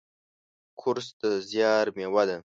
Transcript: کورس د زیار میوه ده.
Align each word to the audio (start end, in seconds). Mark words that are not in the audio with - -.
کورس 0.79 1.07
د 1.21 1.23
زیار 1.49 1.85
میوه 1.97 2.23
ده. 2.29 2.37